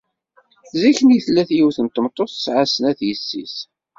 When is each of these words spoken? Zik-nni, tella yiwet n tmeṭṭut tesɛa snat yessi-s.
Zik-nni, 0.81 1.19
tella 1.25 1.43
yiwet 1.57 1.77
n 1.85 1.87
tmeṭṭut 1.87 2.29
tesɛa 2.33 2.63
snat 2.65 2.99
yessi-s. 3.07 3.55